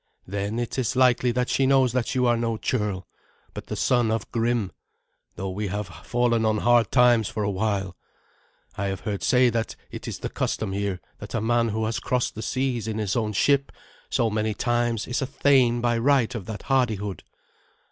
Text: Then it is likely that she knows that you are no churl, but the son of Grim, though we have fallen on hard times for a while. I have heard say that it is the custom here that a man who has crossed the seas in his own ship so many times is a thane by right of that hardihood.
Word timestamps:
Then 0.25 0.57
it 0.57 0.79
is 0.79 0.95
likely 0.95 1.31
that 1.33 1.47
she 1.47 1.67
knows 1.67 1.93
that 1.93 2.15
you 2.15 2.25
are 2.25 2.35
no 2.35 2.57
churl, 2.57 3.05
but 3.53 3.67
the 3.67 3.75
son 3.75 4.09
of 4.09 4.31
Grim, 4.31 4.71
though 5.35 5.51
we 5.51 5.67
have 5.67 5.85
fallen 6.03 6.43
on 6.43 6.57
hard 6.57 6.89
times 6.91 7.29
for 7.29 7.43
a 7.43 7.51
while. 7.51 7.95
I 8.75 8.85
have 8.85 9.01
heard 9.01 9.21
say 9.21 9.51
that 9.51 9.75
it 9.91 10.07
is 10.07 10.17
the 10.17 10.29
custom 10.29 10.71
here 10.73 10.99
that 11.19 11.35
a 11.35 11.39
man 11.39 11.69
who 11.69 11.85
has 11.85 11.99
crossed 11.99 12.33
the 12.33 12.41
seas 12.41 12.87
in 12.87 12.97
his 12.97 13.15
own 13.15 13.33
ship 13.33 13.71
so 14.09 14.31
many 14.31 14.55
times 14.55 15.05
is 15.07 15.21
a 15.21 15.27
thane 15.27 15.81
by 15.81 15.99
right 15.99 16.33
of 16.33 16.47
that 16.47 16.63
hardihood. 16.63 17.21